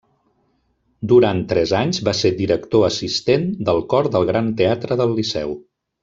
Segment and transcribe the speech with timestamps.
[1.11, 5.53] Durant tres anys va ser director assistent del Cor del Gran Teatre del Liceu.